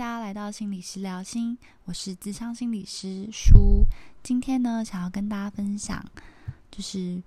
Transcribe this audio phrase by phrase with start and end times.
[0.00, 3.84] 大家来到心理师聊心，我是智商心理师舒。
[4.22, 6.02] 今天呢，想要跟大家分享，
[6.70, 7.22] 就是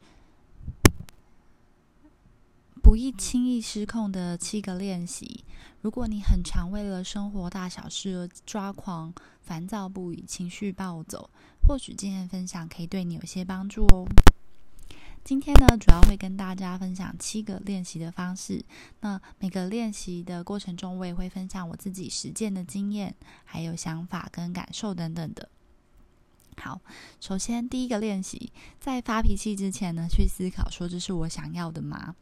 [2.82, 5.44] 不易轻易失控的七个练习。
[5.82, 9.14] 如果你很常为了生活大小事而抓狂、
[9.44, 11.30] 烦躁不已、情绪暴走，
[11.68, 14.04] 或许今天分享可以对你有些帮助哦。
[15.24, 18.62] 今天呢，主要会跟大家分享七个练习的方式。
[19.00, 25.48] 那每个练习的过程中，我也会分享我自己实践的经验，还有想法跟感受等等的。
[26.58, 26.82] 好，
[27.22, 32.16] 首先第一个练习，在发脾气之前呢，去思考说这是我想要的吗？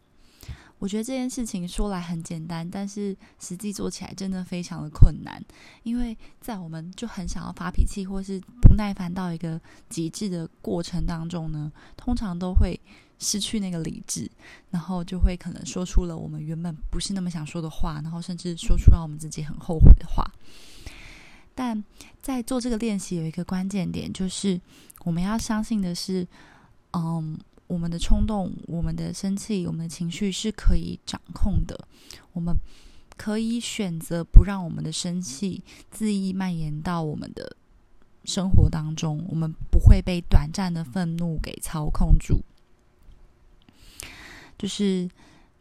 [0.81, 5.39] 我觉得这件事情说来很简单，但是实际做起来真的非常的困难。
[5.83, 12.79] 因为在我们就很想要发脾气，或是不耐烦到一个极致的过程当中呢，通常都会
[13.19, 14.27] 失去那个理智，
[14.71, 20.25] 然后就会可能说出了我们原本不是那么想说的话，然后甚至说出让我们自己很后悔的话。
[21.53, 21.83] 但
[22.23, 24.59] 在做这个练习有一个关键点，就是
[25.03, 26.27] 我们要相信的是，
[26.93, 27.39] 嗯。
[27.71, 31.87] 我们的冲动、我们的生气、我们的情绪是可以掌控的。
[32.33, 32.53] 我们
[33.15, 37.55] 可以选择不让我们的生气恣意蔓延到我们的
[38.25, 39.25] 生活当中。
[39.29, 42.43] 我们不会被短暂的愤怒给操控住。
[44.57, 45.09] 就是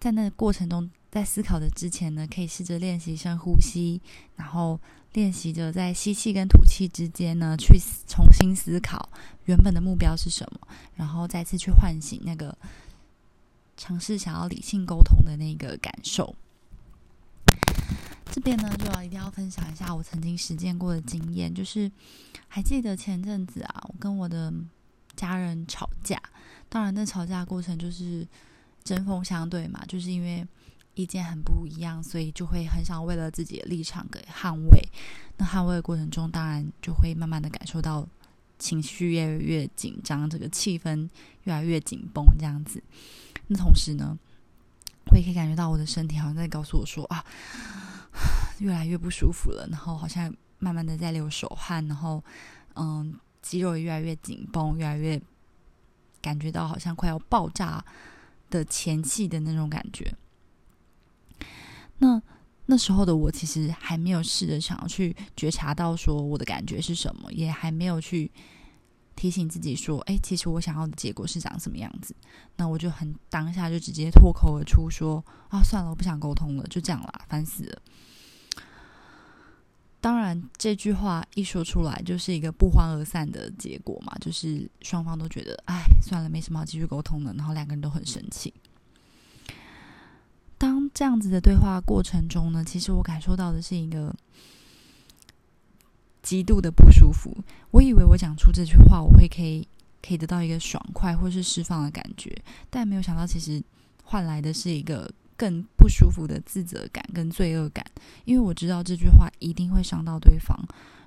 [0.01, 4.01] 在那个过程中，在思考的之前呢，可以试着练习深呼吸，
[4.35, 4.81] 然后。
[5.13, 9.11] 练习着在吸气跟吐气之间呢，去重新思考
[9.47, 12.57] 原本的目标是什么，然后再次去唤醒那个
[13.77, 16.35] 尝试想要理性沟通的那个感受。
[18.31, 21.91] 这边呢，就要一定要分享一下我曾经实践过的经验，就是
[22.47, 24.55] 还记得前阵子啊，我跟我的
[25.17, 26.23] 家人吵架，
[26.69, 28.25] 当然那吵架过程就是
[28.85, 30.47] 针锋相对嘛，就是因为。
[31.01, 34.87] 意见很不一样，所以就会很想为了自己的立场给捍卫。
[35.39, 38.07] 那捍卫的过程中，当然就会慢慢的感受到
[38.59, 41.09] 情绪越来越紧张，这个气氛
[41.45, 42.83] 越来越紧绷，这样子。
[43.47, 44.19] 那同时呢，
[45.11, 47.25] 我也可以感觉到我的身体好像在告诉我说啊，
[48.61, 49.67] 越来越不舒服了。
[49.71, 52.23] 然后好像慢慢的在流手汗，然后
[52.75, 55.21] 嗯，肌肉越来越紧绷，越来越
[56.21, 57.83] 感觉到好像快要爆炸
[58.51, 60.15] 的前气的那种感觉。
[62.01, 62.21] 那
[62.67, 68.31] 那时候的我，其实还没有试着想要去觉察到说我的感觉是什么，也还没有去
[69.17, 72.15] 提醒自己说，哎，其实我想要的结果是长什么样子。
[72.57, 77.83] 那我就很当下就直接脱口而出说，啊，算了，我不想沟通了，就这样啦，烦死了。
[80.01, 88.55] 当然，这句话一说出来，就是一个不欢而散的结果嘛，就是双方都觉得，哎，算了，没什么好继续沟通的，然后两个人都很生气。
[90.93, 94.15] 这样子的对话过程中呢，其实我感受到的是一个
[96.23, 97.37] 极度的不舒服。
[97.71, 99.67] 我以为我讲出这句话，我会可以
[100.03, 102.37] 可以得到一个爽快或是释放的感觉，
[102.69, 103.63] 但没有想到，其实
[104.05, 107.85] 换来的是一个更不舒服的自责感跟罪恶感。
[108.25, 110.59] 因为我知道这句话一定会伤到对方，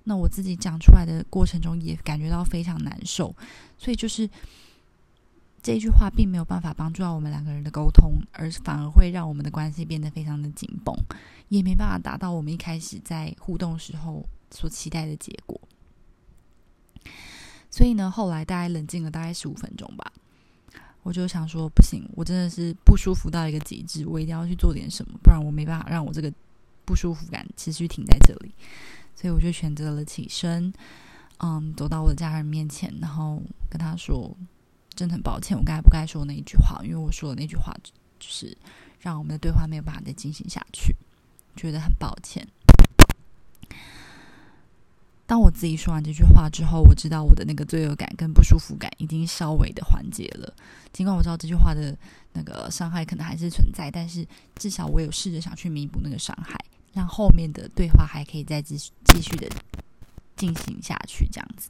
[0.05, 3.35] 那我自己讲出来的过程中也感觉到非常难受，
[3.77, 4.29] 所以就是。
[5.63, 10.93] 这句话并没有办法帮助到我们两个人的沟通，而反而会让我们的关系变得非常的紧绷，
[11.47, 15.57] 也没办法达到我们一开始在互动时候所期待的结果。
[17.71, 20.11] 所以呢，后来大概冷静了大概十五分钟吧，
[21.01, 26.29] 我就想说，不行，我真的是不舒服到一个极致，我一定要去做点什么，不然我没办法让我这个
[26.83, 28.53] 不舒服感持续停在这里。
[29.15, 30.73] 所以我就选择了起身，
[31.37, 34.35] 嗯，走到我的家人面前，然后跟他说。
[34.95, 36.81] 真的很抱歉，我刚才不该说那一句话？
[36.83, 37.73] 因为我说的那句话，
[38.19, 38.57] 就是
[38.99, 40.95] 让我们的对话没有办法再进行下去，
[41.55, 42.47] 觉得很抱歉。
[45.25, 50.53] 当我自己说完这句话之后，我知道我的那个罪恶感跟不舒服感已经稍微的缓解了。
[50.91, 51.97] 尽管我知道这句话的
[52.33, 56.55] 那个伤害可能还是存在，但是至少我有试着想去弥补那个伤害，
[56.91, 59.49] 让后面的对话还可以再继续继续的
[60.35, 61.69] 进行下去，这样子。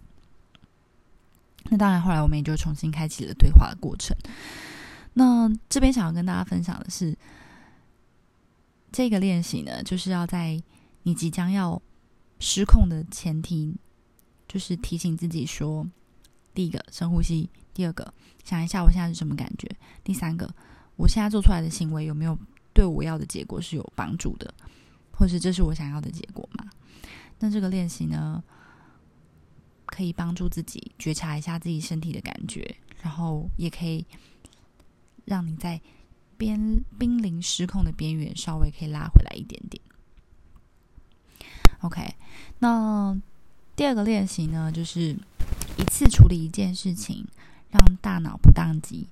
[1.70, 4.16] 那当然，后来我们也就重新开启了对话的过程。
[5.14, 7.18] 那这边想要跟大家分享的是，
[8.92, 10.62] 这个练习呢，就是要在
[11.04, 11.82] 你即将要
[12.40, 13.76] 失控的前提，
[14.48, 15.88] 就是提醒自己说：
[16.54, 18.14] 第一个，深呼吸；第二个，
[18.44, 19.68] 想一下我现在是什么感觉；
[20.04, 20.54] 第三个，
[20.96, 22.38] 我现在做出来的行为有没有
[22.74, 24.54] 对我要的结果是有帮助的，
[25.12, 26.70] 或是这是我想要的结果吗？
[27.40, 28.44] 那这个练习呢？
[29.94, 34.04] 可以帮助自己觉察一下自己身体的感觉，然后也可以
[35.26, 35.80] 让你在
[36.36, 39.80] 边濒临失控的边缘稍微可以拉回来一点点。
[41.82, 42.16] OK，
[42.58, 43.16] 那
[43.76, 45.16] 第二个练习呢，就是
[45.78, 47.28] 一次处理一件事情，
[47.70, 49.08] 让大脑不宕机。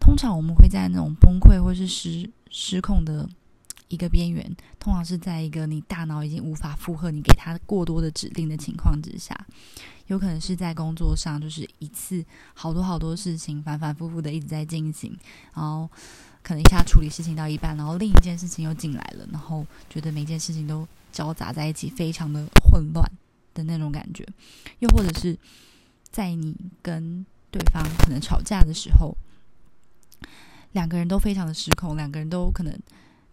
[0.00, 3.28] 通常我们会在那种崩溃或是失失控的
[3.88, 9.46] 一个边缘，通常是在一个你大脑已经无法负荷你给他过多的指令的情况之下，
[10.06, 12.24] 有可能是在工作上，就是一次
[12.54, 15.16] 好多好多事情反反复复的一直在进行，
[15.54, 15.88] 然后
[16.42, 23.10] 可能一下处理事情到一半，然后另一件事情又进来了，然后觉得每件事情都交杂在一起，非常的混乱
[23.54, 24.26] 的那种感觉，
[24.80, 25.38] 又或者是
[26.10, 29.16] 在你跟对方可能吵架的时候。
[30.72, 32.78] 两个人都非常的失控，两个人都可能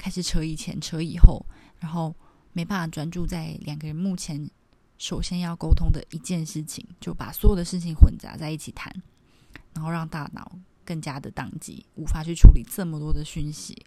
[0.04, 1.46] 开始扯以前、扯以后，
[1.80, 2.14] 然后
[2.52, 4.50] 没办法专注在两个人目前
[4.98, 8.94] 首先要沟通的一件事情，就把所有的事情混杂在一起谈，
[9.74, 13.82] 然后让大脑更加的宕机，无法去处理这么多的讯息。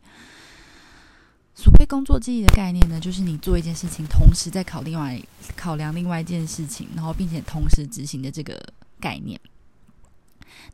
[1.55, 5.21] 所谓工作记忆的概念呢，就是你做一件事情，同时在考另外
[5.55, 9.39] 考量另外一件事情，然后并且同时执行的这个概念。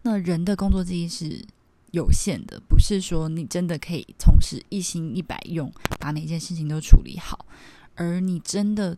[0.02, 1.44] 那人的工作记忆是。
[1.92, 7.46] 有限的，不是说你真的可以从事一心一百用，把每件事情都处理好。
[7.94, 8.96] 而你真的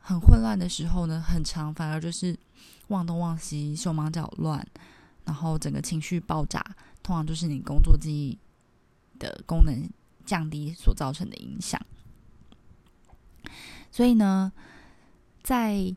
[0.00, 2.36] 很混乱的时候呢，很长，反而就是
[2.88, 4.66] 忘东忘西、手忙脚乱，
[5.24, 6.60] 然后整个情绪爆炸，
[7.00, 8.36] 通常就是你工作记忆
[9.20, 9.88] 的功能
[10.24, 11.80] 降低所造成的影响。
[13.92, 14.52] 所以呢，
[15.44, 15.94] 在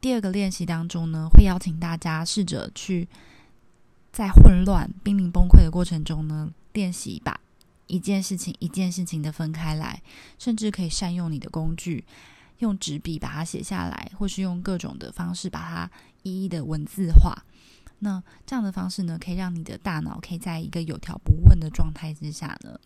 [0.00, 3.08] 第二个练习当中呢，会邀请大家试着去。
[4.16, 7.38] 在混乱、濒临崩溃的过程中呢，练习把
[7.86, 10.02] 一件事情一件事情的分开来，
[10.38, 12.02] 甚至可以善用你的工具，
[12.60, 15.90] 用纸笔把它写下来，或是用各种的方式把它
[16.22, 17.44] 一一的文字化。
[17.98, 22.80] 那这样的方式呢，可以让你的大脑可以在一个有条不紊的状态之下呢，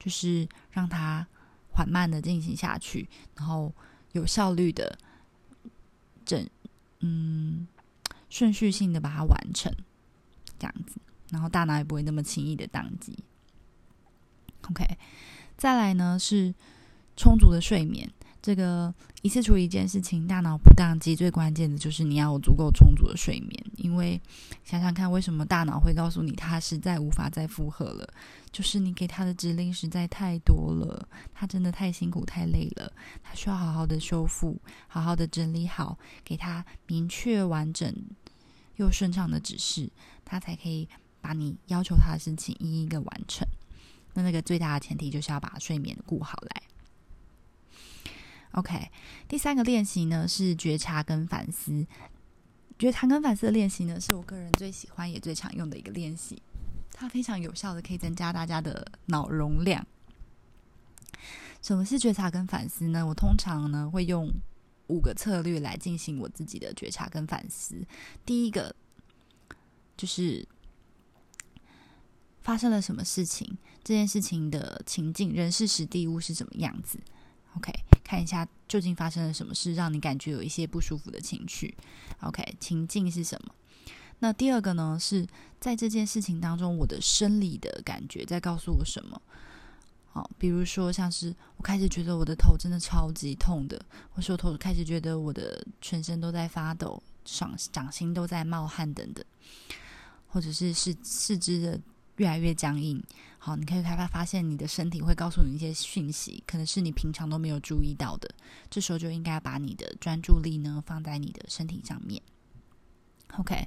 [0.00, 1.24] 就是让它
[1.70, 3.72] 缓慢的进行下去，然后
[4.10, 4.98] 有效率的
[6.24, 6.44] 整，
[6.98, 7.68] 嗯。
[8.34, 9.72] 顺序性的把它完成，
[10.58, 10.96] 这样子，
[11.30, 13.16] 然后大脑也不会那么轻易的宕机。
[14.68, 14.84] OK，
[15.56, 16.52] 再来呢是
[17.16, 18.10] 充足的睡眠。
[18.42, 18.92] 这个
[19.22, 23.64] 一次处理一件事情，大脑不宕机，最关键的就是你要有足够充足的睡眠。
[23.76, 24.20] 因为
[24.64, 28.12] 想想看，为什么大脑会告诉你它实在无法再负荷了？
[28.50, 32.92] 就是你给他的指令实在太多了，他真的太辛苦太累了，
[33.22, 37.94] 他需要好好的修复，好好的整理好，给他明确完整。
[38.76, 39.90] 又顺畅的指示，
[40.24, 40.88] 他才可以
[41.20, 43.46] 把你要求他的事情一一个完成。
[44.14, 46.62] 那那个最大的前提就是要把睡眠顾好来。
[48.52, 48.90] OK，
[49.26, 51.86] 第三个练习呢是觉察跟反思。
[52.78, 56.42] 觉察跟反思的练习呢，是我个人最喜欢也最常用的一个练习。
[56.92, 59.84] 它非常有效的可以增加大家的脑容量。
[61.62, 63.06] 什么是觉察跟反思呢？
[63.06, 64.32] 我通常呢会用。
[64.88, 67.76] 五个策略来进行我自己的觉察跟反思。
[68.24, 68.74] 第一个
[69.96, 70.46] 就是
[72.40, 76.98] 发生了什么事情，这件事情的情境、人事、时地物是什么样子。
[77.56, 77.72] OK，
[78.02, 81.74] 看一下究竟发生了什么事，让你感觉有一些不舒服的情绪。
[82.20, 83.54] OK，情境是什么？
[84.18, 85.26] 那第二个呢，是
[85.60, 89.22] 在这件事情当中，我的生理的感觉在告诉我什么？
[90.14, 99.24] 好，比如说像是我开始觉得我的头真的超级痛的，或是我头开始觉得我的全身都在发抖，掌掌心都在冒汗等等，
[100.28, 101.80] 或者是四四肢的
[102.18, 103.02] 越来越僵硬。
[103.38, 108.32] 好，你可以开发发现你的身体会告诉你一些讯息，可能是你平常都没有注意到的。
[108.70, 112.22] 这时候就应该把你的专注力呢放在你的身体上面。
[113.36, 113.66] OK，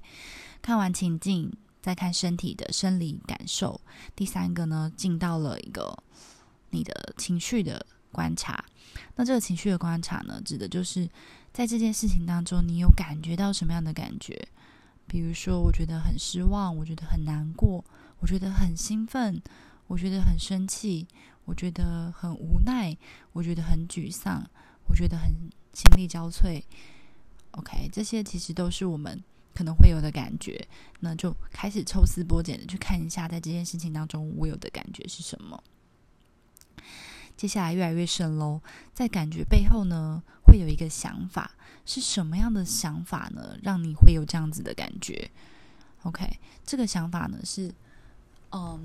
[0.61, 3.81] 看完情境，再看身体的生理感受。
[4.15, 6.01] 第三个呢，进到了一个。
[6.69, 8.63] 你的情绪的观察，
[9.15, 11.09] 那这个情绪的观察呢，指的就是
[11.53, 14.47] 在这件事情当中，你有感觉到什么样的感觉？
[15.07, 17.83] 比如说，我觉得很失望，我觉得很难过，
[18.19, 19.41] 我觉得很兴奋，
[19.87, 21.07] 我觉得很生气，
[21.45, 22.97] 我觉得很无奈，
[23.31, 24.43] 我觉得很沮丧，
[24.89, 25.31] 我觉得很
[25.73, 26.61] 心力交瘁。
[27.51, 29.23] OK，这些其实都是我们
[29.55, 30.67] 可能会有的感觉。
[30.99, 35.63] 那就开始抽丝剥茧的去看一下，在这件事情当中，我有的感觉是什么。
[37.37, 38.59] 接下来越来越深喽，
[38.93, 41.51] 在感觉背后呢，会有一个想法，
[41.85, 43.55] 是什么样的想法呢？
[43.61, 45.29] 让你会有这样子的感觉
[46.01, 46.27] ？OK，
[46.65, 47.71] 这个想法呢是，
[48.51, 48.81] 嗯，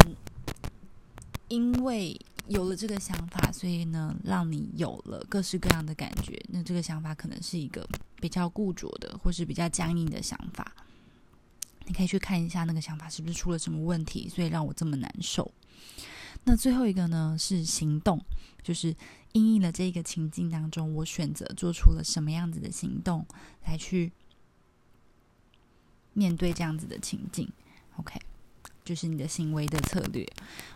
[1.48, 2.14] 因为
[2.48, 6.38] 有了这个想法，所以呢，让你有了各式各样的感觉。
[6.50, 7.88] 那这个想法可能是一个
[8.20, 10.70] 比较固着的，或是比较僵硬的想法。
[11.86, 15.50] 你可以去看一下那个想法是不是出了什么问题，所以让我这么难受。
[16.44, 18.20] 那最后一个呢是行动，
[18.62, 18.94] 就是
[19.32, 23.24] 因应了这个情境当中，我选择做出了什么样子的行动
[23.64, 24.12] 来去
[26.12, 27.50] 面对这样子的情境。
[27.96, 28.20] OK，
[28.84, 30.26] 就是你的行为的策略。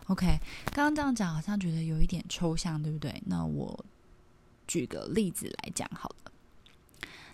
[0.06, 3.22] OK，刚刚这样讲好像觉得有一点抽象，对不对？
[3.26, 3.84] 那我
[4.68, 6.30] 举个例子来讲好了。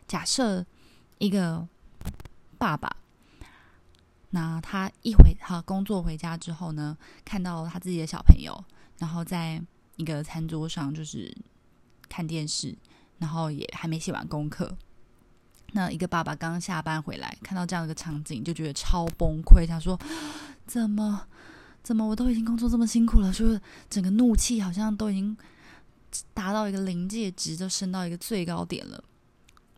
[0.09, 0.65] 假设
[1.19, 1.69] 一个
[2.57, 2.97] 爸爸。
[4.35, 8.65] 那他一回他工作回家之后呢，看到他自己的小朋友，
[8.97, 9.63] 然后在
[9.97, 11.37] 一个餐桌上就是
[12.09, 12.75] 看电视，
[13.19, 14.75] 然后也还没写完功课。
[15.75, 20.01] 那一个爸爸刚下班回来，看到这样一个场景，就觉得超崩溃，想说：
[20.67, 21.29] 怎么
[21.83, 23.61] 怎么我都已经工作这么辛苦了，就是
[23.91, 25.37] 整个怒气好像都已经
[26.33, 29.05] 达到一个临界值，就升到一个最高点了。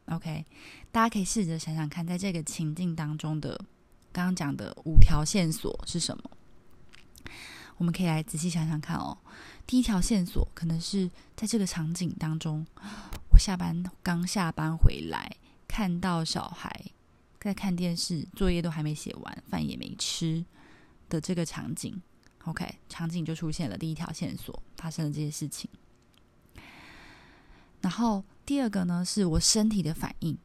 [0.06, 0.44] OK，
[0.92, 3.60] 大家可以试着想想看，在这个情境当中的。
[4.14, 6.30] 刚刚讲的五条线索是什么？
[7.76, 9.18] 我们可以来仔细想想看哦。
[9.66, 12.64] 第一条线索可能是在这个场景当中，
[13.32, 16.92] 我下班刚下班回来，看到小孩
[17.40, 20.44] 在看电视，作业都还没写完，饭也没吃
[21.08, 22.00] 的这个场景。
[22.44, 25.68] OK，场景就出现了第一条线索，发生了这些事情。
[27.80, 30.38] 然后第二个呢，是我身体的反应。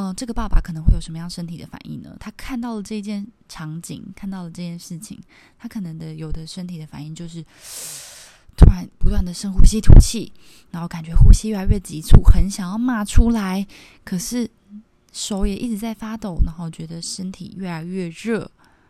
[0.00, 2.16] 嗯，这个爸爸可能会有什么样身体的反应呢？
[2.20, 5.20] 他看到了这件场景，看到了这件事情，
[5.58, 7.42] 他可能的有的身体的反应就是
[8.56, 10.32] 突然不断的深呼吸吐气，
[10.70, 13.66] 然后感觉呼吸越来越急促，很想要骂出来，
[14.04, 14.48] 可是
[15.12, 18.48] 手也一直在发抖，然后觉得身体越来越热，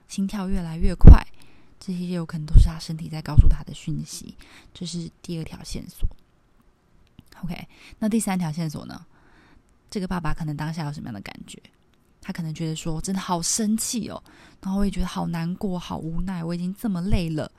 [0.09, 1.27] 心跳越来越快，
[1.81, 4.37] 这些有可能都是他身体在告诉他的讯息。
[4.75, 6.07] 这是第二条线索。
[7.43, 7.67] OK，
[8.01, 9.07] 那第三条线索呢？
[9.91, 11.61] 这个爸爸可能当下有什么样的感觉？
[12.21, 14.23] 他可能觉得说，真的好生气哦，
[14.61, 16.45] 然后我也觉得好难过、好无奈。
[16.45, 17.51] 我已经这么累了，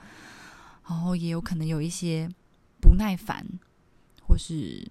[0.88, 2.30] 然后也有可能有一些
[2.80, 3.44] 不耐烦，
[4.22, 4.88] 或是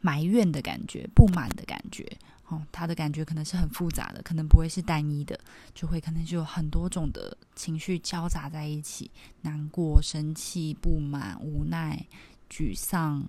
[0.00, 2.10] 埋怨的感觉、不满的感觉。
[2.48, 5.38] 哦，他的感觉可能是很复杂的，可能不会是单一的，
[5.74, 9.10] 就会可能就有很多种的情绪交杂在一起：
[9.42, 12.06] 难过、生气、不满、无奈、
[12.48, 13.28] 沮丧。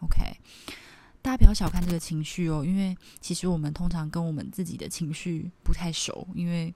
[0.00, 0.36] OK。
[1.30, 6.26] 大家不要小看这个情绪哦，因为其实我们通常跟我们自己的情绪不太熟。
[6.34, 6.74] 因为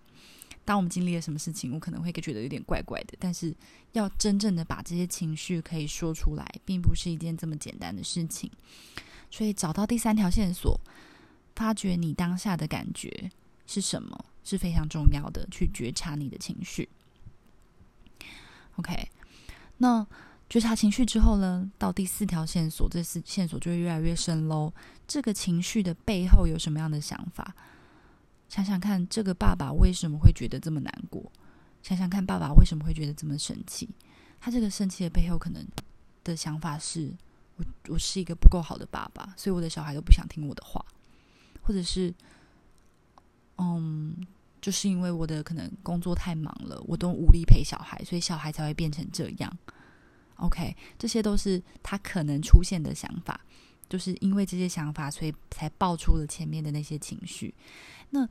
[0.65, 3.15] 当我们经历了什么事情，我可能会觉得有点怪怪的。
[3.19, 3.53] 但是
[3.95, 8.49] 要真正的把这些情绪可以说出来，并不是一件这么简单的事情。
[9.29, 10.81] 所以找到第三条线索，
[11.57, 13.29] 发觉你当下的感觉
[13.67, 15.45] 是什么，是非常重要的。
[15.51, 16.89] 去觉察你的情绪。
[18.77, 19.09] OK，
[19.79, 20.07] 那。
[20.49, 24.73] 觉察情绪之后呢，到第四条线索，这四线索就会越来越深喽。
[25.09, 27.55] 这个情绪的背后有什么样的想法？
[28.49, 31.33] 想想看，这个爸爸为什么会觉得这么难过？
[31.83, 33.89] 想想看，爸爸为什么会觉得这么生气？
[34.39, 35.67] 他这个生气的背后，可能
[36.23, 37.13] 的想法是：
[37.57, 40.85] 我我是一个不够好的爸爸，所以我的小孩都不想听我的话，
[41.63, 42.15] 或者是，
[43.57, 44.15] 嗯，
[44.61, 49.59] 就是因为我的可能工作太忙了，我都无力陪小孩，所以小孩才会变成这样。
[50.45, 53.41] OK，这些都是他可能出现的想法，
[53.89, 57.55] 就是因为这些想法，所以才爆出了前面的那些情绪。
[58.11, 58.29] 那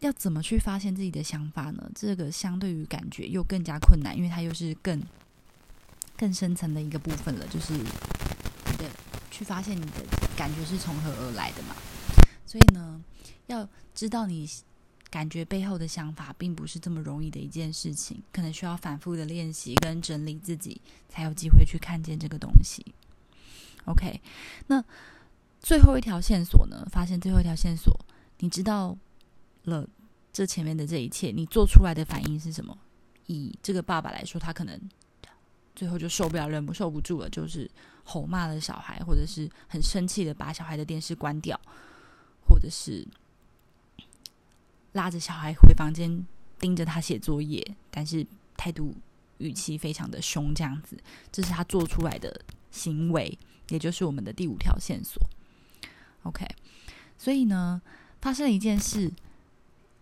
[0.00, 1.88] 要怎么去发现自己的想法呢？
[1.94, 5.00] 这个相对于感觉又更加困难，因为它又是更
[6.16, 8.90] 更深层的一个部分了，就是你的
[9.30, 10.04] 去发现你的
[10.36, 11.76] 感觉是从何而来的嘛。
[12.44, 13.00] 所以呢，
[13.46, 14.48] 要知道你。
[15.14, 22.84] 感觉背后的想法并不是这么容易的一件事情，可能需要反复的练习跟整理自己，才有机会去看见这个东西。
[23.84, 24.20] OK，
[24.66, 24.84] 那
[25.60, 26.84] 最后一条线索呢？
[26.90, 27.96] 发现最后一条线索，
[28.38, 28.98] 你知道
[29.62, 29.88] 了
[30.32, 32.76] 这前面的这一切，你做出来的反应是什么？
[33.26, 34.76] 以这个爸爸来说，他可能
[35.76, 37.70] 最后就受不了，忍不受不住了，就是
[38.02, 41.56] 吼骂了小孩，或者是很生气的把小孩的电视关掉，
[42.48, 43.06] 或者是。
[44.94, 46.26] 拉着小孩回房间，
[46.58, 48.94] 盯着他写作业，但是态度
[49.38, 50.96] 语气非常的凶，这样子，
[51.30, 53.36] 这是他做出来的行为，
[53.68, 55.20] 也就是我们的第五条线索。
[56.22, 56.46] OK，
[57.18, 57.82] 所以呢，
[58.20, 59.12] 发生了一件事，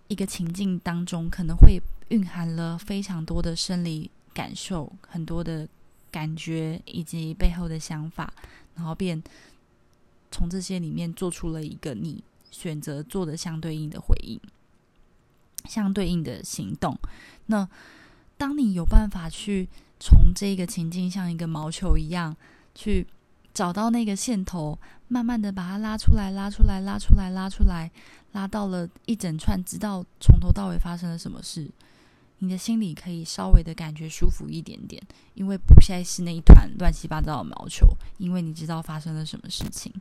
[0.09, 1.81] 一个情境当中可能会
[2.11, 5.67] 蕴含了非常多的生理感受，很多的
[6.11, 8.33] 感觉以及背后的想法，
[8.75, 9.23] 然后便
[10.31, 14.39] 从这些里面做出了一个你选择做的相对应的回应。
[15.65, 16.99] 相对应的行动。
[17.47, 17.69] 那
[18.37, 19.69] 当你有办法去
[20.01, 22.37] 从这个情境像一个毛球一样
[22.75, 23.07] 去
[23.55, 24.79] 找到那个线头，
[25.09, 27.91] 慢慢的把它拉出来，拉出来，拉出来，拉出来，
[28.33, 31.71] 拉到了一整串，直到从头到尾发生了什么事，
[32.39, 35.01] 你的心里可以稍微的感觉舒服一点点，
[35.35, 37.87] 因为不再是那一团乱七八糟的毛球，
[38.19, 39.93] 因为你知道发生了什么事情。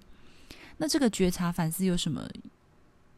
[0.78, 2.28] 那这个觉察反思有什么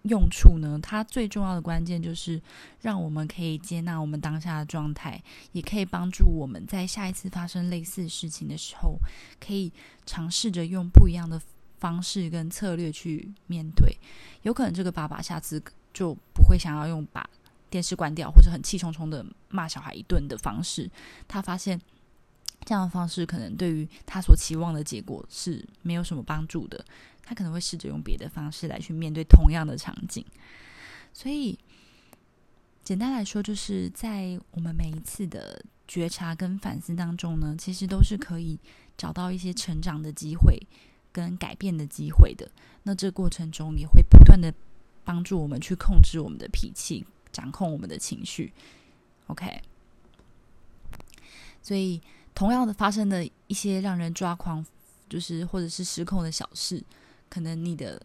[0.03, 0.79] 用处呢？
[0.81, 2.41] 它最重要的关键就是
[2.81, 8.97] 让我们可以接纳我们当下的状态，也可以帮助我们在下一次发生类似事情的时候，
[9.39, 9.71] 可以
[10.05, 11.41] 尝试着用不一样的
[11.79, 13.97] 方式跟策略去面对。
[14.43, 15.61] 有可能这个爸爸下次
[15.93, 17.29] 就不会想要用把。
[17.69, 20.87] 电视关掉，或者很气冲冲的骂小孩一顿的方式，
[21.27, 21.81] 他发现
[22.65, 26.83] 这样的方式可能对于他所期望的结果是没有什么帮助的。
[27.23, 30.25] 他可能会试着用别的方式来去面对同样的场景。
[31.13, 31.57] 所以，
[32.83, 38.59] 简单来说，就是在我们每一次的觉察跟反思当中呢，其实都是可以
[38.97, 40.59] 找到一些成长的机会
[41.11, 42.49] 跟改变的机会的。
[42.83, 44.53] 那这过程中也会不断的
[45.05, 47.05] 帮助我们去控制我们的脾气。
[47.31, 48.53] 掌控我们的情绪
[49.25, 49.59] ，OK。
[51.63, 51.99] 所以，
[52.35, 54.65] 同样的发生的一些让人抓狂，
[55.09, 56.83] 就是或者是失控的小事，
[57.29, 58.01] 可能你的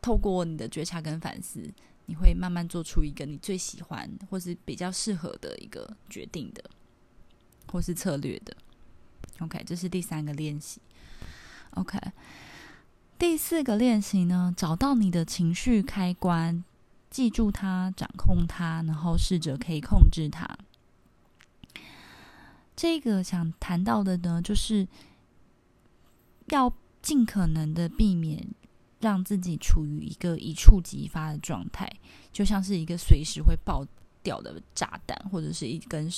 [0.00, 1.62] 透过你的觉察跟反思，
[2.06, 6.62] 你会慢慢做出一个你最喜欢或是比较适合的一个决定的，
[7.70, 8.56] 或是策略的。
[9.40, 10.80] OK，这是第三个练习。
[11.70, 11.98] OK，
[13.18, 16.62] 第四个练习呢，找到你的情绪开关。
[17.08, 20.46] 记住它，掌控它，然后试着可以控制它。
[22.74, 24.86] 这个想谈到的呢，就是
[26.46, 28.46] 要尽可能的避免
[29.00, 31.90] 让自己处于一个一触即发的状态，
[32.32, 33.84] 就像是一个随时会爆
[34.22, 36.08] 掉的炸弹，或者是一根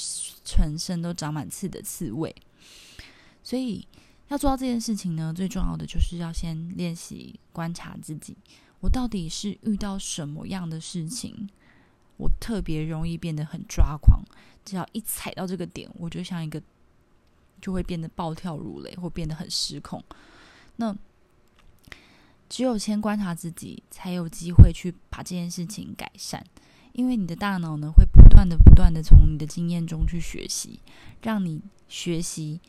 [0.44, 2.34] 全身都长满刺的刺猬。
[3.42, 3.86] 所以
[4.28, 8.36] 要做到这件事情呢，最重要的就是要先练习观察自己。
[8.80, 11.48] 我到底是遇到什么样的事情，
[12.16, 14.22] 我特别容易变得很抓狂？
[14.64, 16.62] 只要一踩到这个点，我就像一个
[17.60, 20.02] 就会变得暴跳如雷，或变得很失控。
[20.76, 20.96] 那
[22.48, 26.44] 只有先观察自己，才有机会去把这件事情改善。
[26.92, 30.78] 因为你的大脑呢，会不断的、不断的从你的经验中去学习，
[31.22, 32.60] 让你学习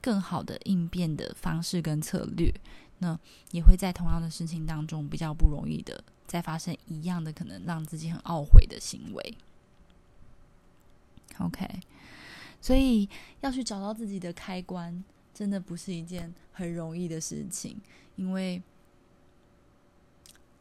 [0.00, 2.52] 更好的应变的方式跟策略。
[2.98, 3.16] 那
[3.52, 9.38] 也会在同样的事情当中比较不容易的再发生一样的可能让自己很懊悔的行为。
[11.38, 11.80] OK，
[12.60, 13.08] 所以
[13.40, 17.80] 要去找到自己的开关，真的不是一件很容易的事情，
[18.16, 18.62] 因为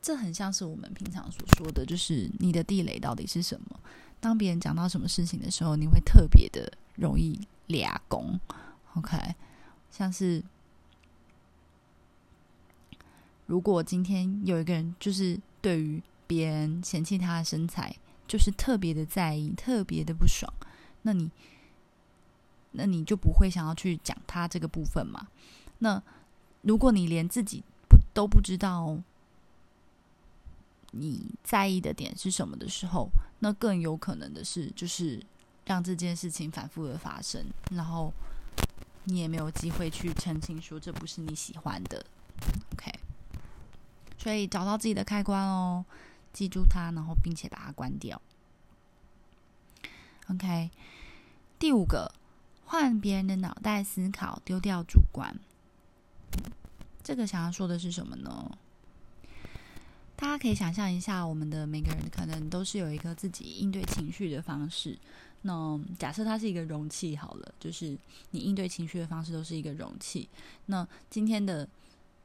[0.02, 3.80] 这很像是我们平常所说的就是你的地雷到底是什么。
[4.20, 8.40] 当别人讲到什么事情的时候，你会特别的容易俩攻。
[8.96, 9.18] OK，
[9.90, 10.44] 像是。
[13.48, 17.98] 如果今天有一个人，就是对于别人嫌弃他的身材，
[18.28, 20.54] 就是特别的在意，特别的不爽，
[21.02, 21.32] 那你，
[22.74, 25.28] 那你就不会想要去讲他这个部分嘛？
[25.80, 26.00] 那
[26.62, 28.96] 如果你连自己不都不知道
[30.92, 35.20] 你在意的点是什么的时候，那更有可能的是，就是
[35.66, 38.14] 让这件事情反复的发生，然后
[39.06, 42.06] 你也没有机会去澄清说这不是你喜欢的。
[42.74, 42.94] OK。
[44.26, 45.86] 所以找到自己的开关哦，
[46.34, 48.20] 记住它，然后并且把它关掉。
[50.32, 50.72] OK，
[51.60, 52.12] 第五个，
[52.66, 55.36] 换别人的脑袋思考，丢掉主观。
[57.04, 58.58] 这个想要说的是什么呢？
[60.16, 64.98] 大家可以想象一下，我们的每个人可能都是有一个自己应对情绪的方式。
[65.44, 67.96] 那假设它是一个容器好了，就是
[68.32, 70.28] 你应对情绪的方式都是一个容器。
[70.66, 71.70] 那今天的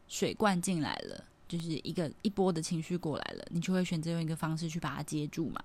[0.08, 1.24] 水灌进来了。
[1.50, 5.60] 就是一个一波的情绪过来了，你就会选择用一个方式去把它接住嘛。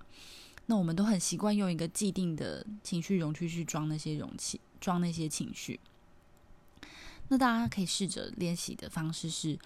[0.65, 5.79] 那我们都很习惯用一个既定的情绪容器去装那些容器，装那些情绪。
[7.27, 9.59] 那大家可以试着练习的方式是：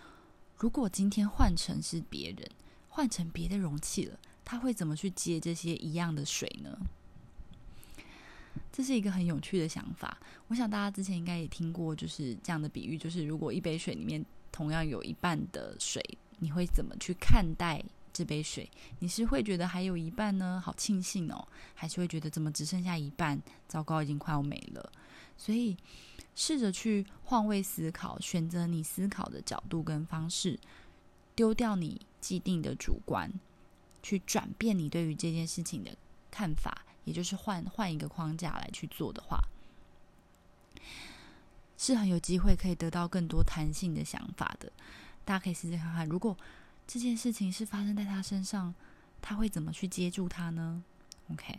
[0.58, 2.51] 如果今天换成是别人，
[2.89, 6.77] 换成别的容器了，他会怎么去接这些一样的水呢？
[8.73, 10.17] 这是一个很有趣的想法。
[10.49, 14.25] 我想大家之前应该也听过，就是这样的比喻，就是如果一杯水里面。
[14.51, 16.03] 同样有一半的水，
[16.39, 18.69] 你会怎么去看待这杯水？
[18.99, 23.41] 你是会觉得还有一半呢，好庆幸哦，还是会觉得怎么只剩下一半？
[23.67, 24.91] 糟糕，已经快要没了。
[25.38, 25.77] 所以
[26.35, 30.59] 试着去换位思考，选择你思考的角度跟方式，
[31.35, 33.31] 丢掉你既定的主观，
[34.03, 35.95] 去转变你对于这件事情的
[36.29, 39.41] 看法，也就是换换一个框架来去做的话。
[41.79, 44.69] 是很有机会可以得到更多弹性的想法的。
[45.23, 46.37] 大家可以试试看看，如果
[46.85, 48.75] 这件事情是发生在他身上，
[49.21, 50.83] 他会怎么去接住他呢
[51.31, 51.57] ？OK，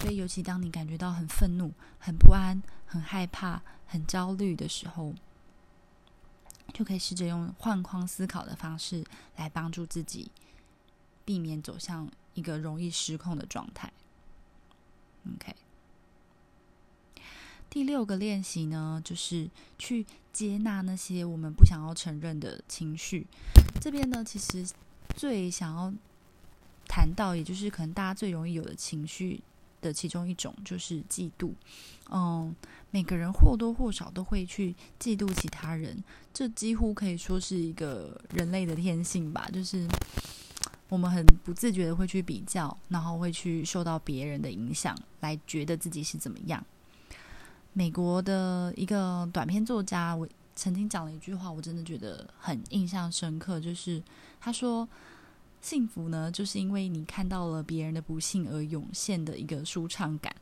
[0.00, 5.14] 所以尤其当你感觉到很愤怒、很不安、很害怕、很焦虑的时候，
[6.72, 9.04] 就可以试着用换框思考的方式
[9.36, 10.30] 来帮助自己，
[11.24, 13.92] 避免走向一个容易失控的状态。
[15.34, 15.54] OK，
[17.76, 23.26] 第六个练习呢，就是去接纳那些我们不想要承认的情绪。
[23.78, 24.66] 这边呢，其实
[25.14, 25.92] 最想要
[26.88, 29.42] 谈到，也就是可能大家最容易有的情绪
[29.82, 31.52] 的其中一种，就是嫉妒。
[32.08, 32.56] 嗯，
[32.90, 39.86] 每个人或多或少都会去嫉妒其他人，这几乎可以说是一个人类的天性吧，就是。
[40.88, 46.64] 我们很不自觉的会去比较，然后会去受到别人的影响，来觉得自己是怎么样。
[47.76, 54.02] 美国的一个短篇作家，我曾经讲了一句话，我真的觉得很印象深刻，就是
[54.40, 54.88] 他说
[55.60, 60.34] ：“幸福呢，就是因为你看到了别人的不幸而涌现的一个舒畅感。”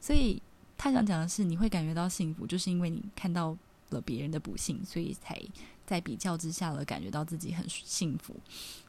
[0.00, 0.40] 所以
[0.78, 3.54] 他想讲的是，你会感觉到幸福，就是因为你看到
[3.90, 5.38] 了别人的不幸，所以才。
[5.86, 8.34] 在比较之下了感觉到自己很幸福，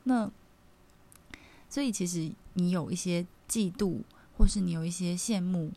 [0.05, 0.31] 那
[1.69, 3.99] 所以其实你有一些嫉妒，
[4.37, 5.73] 或是你有一些羡慕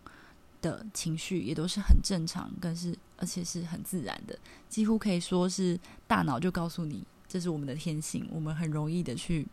[0.60, 9.46] 的情绪，也都是很正常，更是而且是很自然的，几乎可以说是大脑就告诉你，这是我们的天性，我们很容易的去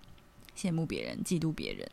[0.56, 1.90] 羡慕别人、嫉妒别人。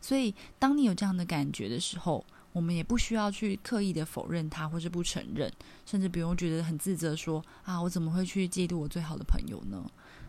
[0.00, 5.52] 所以当你有这样的感觉的时候，我们也不需要去刻意的否认他，或是不承认，
[5.84, 9.84] 甚至不用觉得很自责，说啊，我怎么会去嫉妒我最好的朋友呢？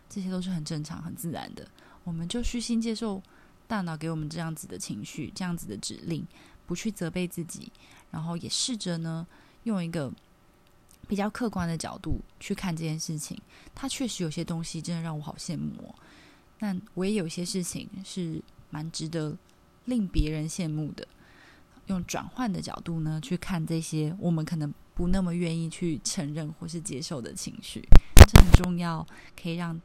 [0.08, 1.66] 这些都是很正常、很自然的。
[2.04, 3.22] 我们就虚心接受
[3.66, 6.26] 大脑给我们这样子的情绪、这样子的指令，
[6.66, 7.70] 不去责备自己，
[8.16, 9.26] 然后也试着呢，
[9.64, 10.10] 用一个
[11.06, 13.38] 比较客观的角度去看这件事情。
[13.74, 15.94] 它确实有些东西真的让我好羡慕，
[16.58, 19.36] 但我也有些事情是蛮值得
[19.84, 21.06] 令别人羡慕的。
[21.88, 27.86] 用转换的角度呢，去看这些我们可能不那么愿意去承认或是接受的情绪，
[28.26, 29.06] 这很重要，
[29.38, 29.78] 可以让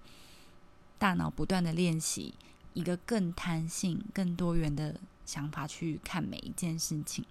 [0.97, 2.33] 大脑不断的练习
[2.73, 7.25] 一个更弹性、更多元的想法去看每一件事情。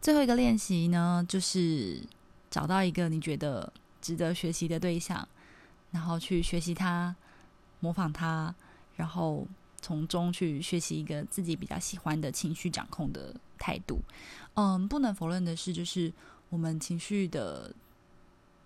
[0.00, 2.02] 最后一个练习呢，就是
[2.50, 5.26] 找到一个你觉得值得学习的对象，
[5.90, 7.14] 然后去学习他，
[7.80, 8.54] 模仿他，
[8.96, 9.46] 然后。
[9.82, 13.98] 从中去学习一个自己比较喜欢的情绪掌控的态度。
[14.52, 16.12] 嗯，不能否认的是，就是
[16.50, 17.74] 我们情绪的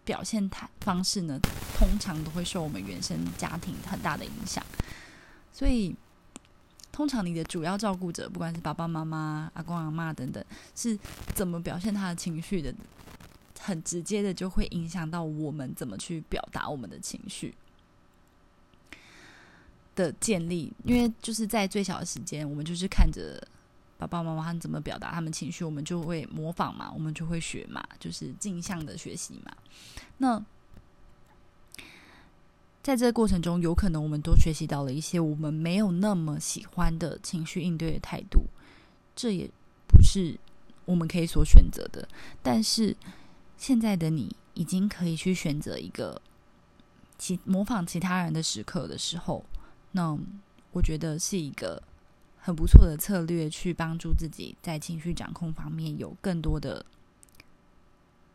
[0.05, 1.39] 表现态方式呢，
[1.79, 4.67] 通常都会受我们原生家庭很大的影响。
[5.53, 5.95] 所以，
[6.95, 10.43] 通常你的主要照顾者，不管是爸爸妈妈、阿公阿妈等等，
[10.77, 10.97] 是
[11.35, 12.73] 怎么表现他的情绪的，
[13.59, 17.53] 很直接的就会影响到我们怎么去表达我们的情绪。
[19.97, 23.45] 的建立，因为就是在最小的时间，我们就是看着
[23.99, 29.53] 爸爸妈妈他们怎么表达他们情绪，我们就会模仿嘛，我们就会学嘛，就是镜像的学习嘛。
[30.19, 30.41] 那
[32.85, 38.45] 在这个过程中，有可能我们都学习到了一些我们没有那么喜欢的情绪应对的态度，
[39.17, 39.51] 这也
[39.89, 40.39] 不是
[40.85, 42.07] 我们可以所选择的。
[42.43, 42.95] 但是
[43.57, 46.21] 现在的你已经可以去选择一个
[47.17, 49.43] 其模仿其他人的时刻的时候。
[49.93, 50.19] 那
[50.73, 51.83] 我觉得是一个
[52.39, 56.85] 很不错的策略，去帮助自己在情绪掌控方面有更多的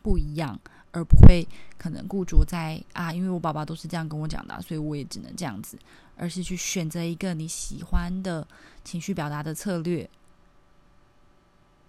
[0.01, 0.59] 不一样，
[0.91, 1.47] 而不会
[1.77, 5.77] 可能固着在啊，因为我爸爸都是这样跟我讲的，所以我也只能这样子，
[6.15, 8.47] 而是去选择一个你喜欢的
[8.83, 10.09] 情绪表达的策略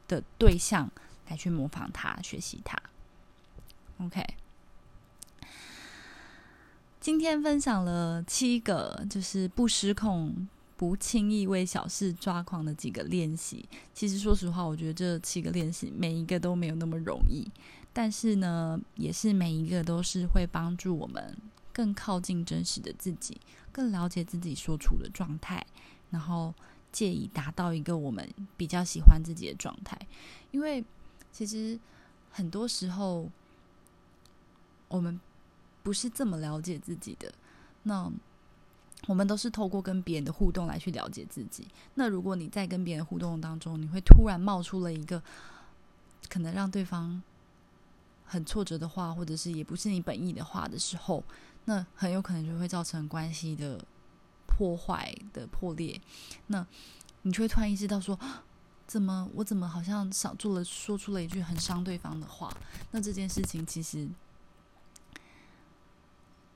[0.08, 0.90] 的对象
[1.28, 2.76] 来去模仿他，学习他。
[3.98, 4.24] OK。
[7.00, 13.66] 今天分享了七个，就是不失控、不轻易为小事抓狂的几个练习。
[13.94, 17.50] 其实说实话，我觉得这七个练习每一个都没有那么容易，
[17.92, 21.37] 但是呢，也是每一个都是会帮助我们
[21.72, 23.40] 更靠近真实的自己，
[23.72, 25.66] 更了解自己所处的状态，
[26.11, 26.55] 然后
[26.92, 29.98] 借以达到一个我们比较喜欢自己的状态。
[30.50, 30.85] 因为
[31.33, 31.79] 其实
[32.31, 33.29] 很多时候，
[34.88, 35.20] 我们。
[35.83, 37.33] 不是这么了解自己的，
[37.85, 38.12] 那
[39.09, 41.66] 我们都是透过跟别人的互动来去了解自己。
[41.94, 45.22] 那如果你在跟别人互动当中，你会突然冒出了一个
[46.29, 47.20] 可能让对方
[48.30, 51.22] 很挫折的话，或者是也不是你本意的话的时候，
[51.64, 53.84] 那很有可能就会造成关系的
[54.46, 56.00] 破坏的破裂。
[56.46, 56.64] 那
[57.22, 58.16] 你就会突然意识到说，
[58.86, 62.56] 怎么我怎么好像少做了，说出了一句很伤对方的话？
[62.92, 64.08] 那这件事情其实。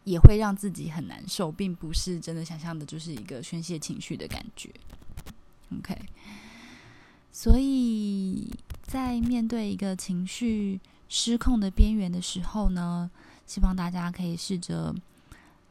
[0.04, 4.70] 也会让自己很难受，并不是真的想象的，就是一个宣泄情绪的感觉。
[5.78, 5.98] OK，
[7.32, 10.78] 所以在面对一个情绪
[11.08, 13.10] 失控的边缘的时候呢，
[13.46, 14.94] 希望大家可以试着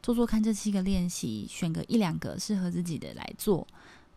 [0.02, 3.66] 做做看这七个练习，选个一两个适合自己的来做。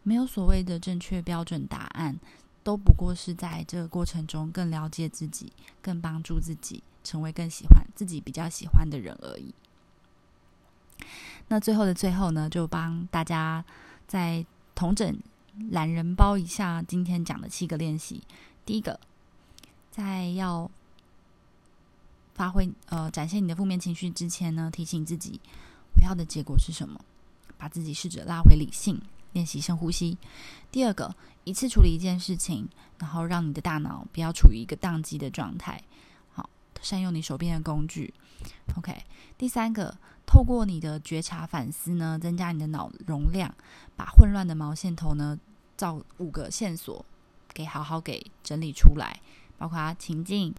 [0.03, 2.17] 没有所谓的正确标准答案，
[2.63, 5.51] 都不过是在这个过程中更了解自己，
[5.81, 9.53] 更帮助自己成为更喜欢自己比较喜欢的人而已。
[11.49, 13.63] 那最后的最后呢，就帮大家
[14.07, 15.17] 再同整
[15.71, 18.21] 懒人包一下今天讲的七个练习。
[18.65, 18.99] 第一个，
[19.91, 20.69] 在要
[22.37, 25.41] 发挥呃展现你的负面情绪之前呢，提醒自己
[25.97, 26.97] 我要的结果是什么，
[27.57, 29.01] 把自己试着拉回理性。
[29.33, 30.17] 练习深呼吸。
[30.71, 35.83] 第二个，一次处理一件事情，然后让你的大脑不要处于一个宕机的状态。
[36.31, 36.49] 好，
[36.81, 38.11] 善用你手边的工具。
[38.77, 39.03] OK。
[39.37, 39.95] 第三个，
[40.25, 43.53] 透过你的觉察反思呢，增加你的脑容量，
[43.95, 45.37] 把混乱的毛线头呢，
[45.75, 47.05] 造五个线索
[47.53, 49.19] 给好好给整理出来，
[49.57, 50.55] 包括情境、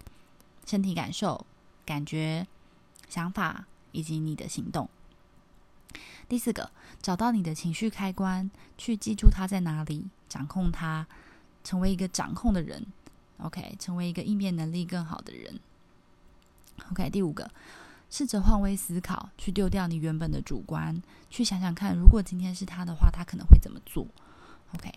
[0.66, 1.44] 身体感受、
[1.88, 2.46] 感觉、
[3.08, 4.90] 想法以及你的行动。
[6.28, 6.70] 第四个，
[7.00, 11.06] 找到你的情绪开关，去记住它在哪里，掌控它，
[11.64, 12.84] 成为一个掌控的人。
[13.38, 15.58] OK，成为一个应变能力更好的人。
[16.90, 17.50] OK，第五个，
[18.10, 24.06] 试着换位思考，去丢掉你原本的主观，去想想看，如果今天是他的话，他可能会怎么做
[24.74, 24.92] ？OK，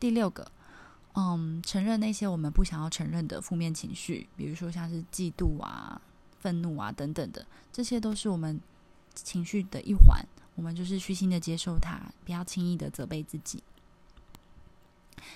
[0.00, 0.50] 第六个，
[1.18, 6.00] 嗯，承认那些我们不想要承认的负面情绪，比如说像是嫉妒啊、
[6.38, 8.60] 愤怒啊等等的，这些都是我们。
[9.24, 13.60] 情绪的一环，我们就是虚心的接受它，不要轻易的责备自己。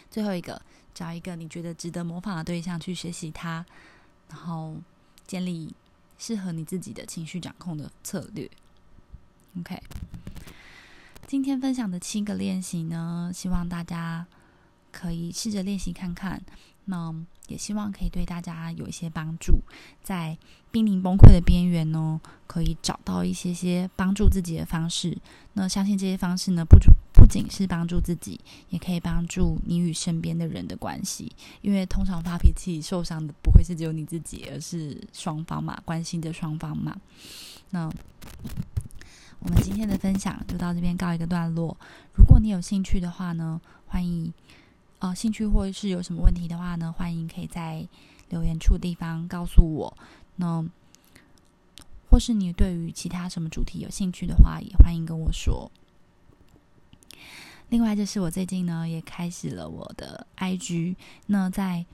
[0.09, 0.63] 最后一个，
[0.95, 3.67] 找一个你觉得值得模仿的对象去学习它，
[4.29, 4.77] 然后
[5.27, 5.75] 建立
[6.17, 8.49] 适合你自己的情绪掌控的策略。
[9.59, 9.83] OK，
[11.27, 14.25] 今天分享的七个练习呢，希望大家
[14.93, 16.41] 可以试着练习看看。
[16.85, 17.15] 那
[17.47, 19.61] 也希望可以对大家有一些帮助，
[20.03, 20.37] 在
[20.73, 25.17] 濒临崩溃的边缘呢，可以找到一些些帮助自己的方式。
[25.53, 26.77] 那相信这些方式呢，不
[27.13, 31.31] 不仅是帮助自己，也可以帮助你与身边的人的关系。
[31.61, 36.97] 因为通常发脾气受伤的不会是只有你自己，而是双方嘛，关心的双方嘛。
[37.71, 37.89] 那
[39.39, 41.77] 我们今天的分享就到这边告一个段落。
[42.15, 44.35] 如果你有兴趣的话呢，欢迎。
[45.03, 47.85] 啊，兴趣或是有什么问题的话呢，欢迎可以在
[48.29, 49.97] 留言处地方告诉我。
[50.37, 50.65] 那
[52.09, 55.73] 或是你对于其他什么主题有兴趣的话，也欢迎跟我说。
[57.71, 60.95] 另外，就是我最近呢也开始了我的 IG，
[61.27, 61.85] 那在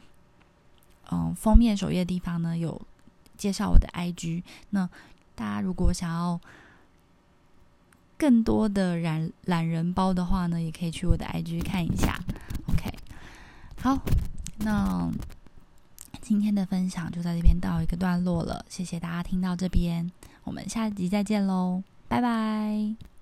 [1.10, 2.78] 嗯封面首页地方呢有
[3.38, 4.42] 介绍我的 IG。
[4.68, 4.86] 那
[5.34, 6.38] 大家如果想要
[8.18, 12.22] 更多的懒懒人包的话呢，也可以去我的 IG 看一下。
[13.80, 13.98] 好，
[14.58, 15.10] 那
[16.20, 20.10] 今天的分享就在这边到一个段落了，谢谢大家听到这边，
[20.44, 23.17] 我们下集再见喽，拜拜。